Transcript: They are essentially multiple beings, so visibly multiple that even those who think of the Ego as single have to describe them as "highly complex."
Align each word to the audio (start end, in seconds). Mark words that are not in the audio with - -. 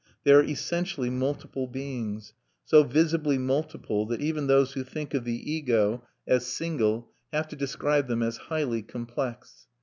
They 0.23 0.31
are 0.31 0.41
essentially 0.43 1.11
multiple 1.11 1.67
beings, 1.67 2.33
so 2.65 2.81
visibly 2.81 3.37
multiple 3.37 4.07
that 4.07 4.19
even 4.19 4.47
those 4.47 4.73
who 4.73 4.83
think 4.83 5.13
of 5.13 5.25
the 5.25 5.51
Ego 5.53 6.03
as 6.27 6.47
single 6.47 7.11
have 7.31 7.47
to 7.49 7.55
describe 7.55 8.07
them 8.07 8.23
as 8.23 8.37
"highly 8.49 8.81
complex." 8.81 9.67